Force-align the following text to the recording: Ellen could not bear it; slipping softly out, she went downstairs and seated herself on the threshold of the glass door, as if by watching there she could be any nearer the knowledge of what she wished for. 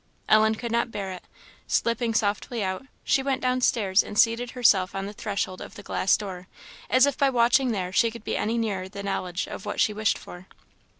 Ellen 0.27 0.55
could 0.55 0.71
not 0.71 0.89
bear 0.89 1.11
it; 1.11 1.23
slipping 1.67 2.15
softly 2.15 2.63
out, 2.63 2.87
she 3.03 3.21
went 3.21 3.39
downstairs 3.39 4.01
and 4.01 4.17
seated 4.17 4.49
herself 4.57 4.95
on 4.95 5.05
the 5.05 5.13
threshold 5.13 5.61
of 5.61 5.75
the 5.75 5.83
glass 5.83 6.17
door, 6.17 6.47
as 6.89 7.05
if 7.05 7.19
by 7.19 7.29
watching 7.29 7.71
there 7.71 7.91
she 7.93 8.09
could 8.09 8.23
be 8.23 8.35
any 8.35 8.57
nearer 8.57 8.89
the 8.89 9.03
knowledge 9.03 9.47
of 9.47 9.63
what 9.63 9.79
she 9.79 9.93
wished 9.93 10.17
for. 10.17 10.47